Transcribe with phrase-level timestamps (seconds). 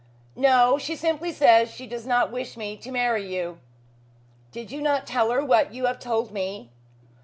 [0.35, 0.79] "No.
[0.79, 3.59] She simply says she does not wish me to marry you."
[4.51, 6.71] "Did you not tell her what you have told me?"